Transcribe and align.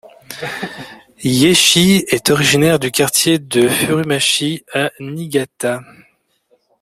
Yaichi 1.37 2.03
est 2.07 2.31
originaire 2.31 2.79
du 2.79 2.89
quartier 2.89 3.37
de 3.37 3.67
Furumachi 3.69 4.65
à 4.73 4.89
Niigata. 4.99 5.83